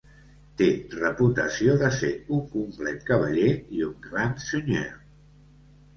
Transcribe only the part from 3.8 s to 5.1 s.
i un "grand seigneur".